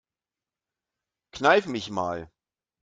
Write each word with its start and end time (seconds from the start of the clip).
Kneif 1.31 1.67
mich 1.67 1.91
mal. 1.91 2.31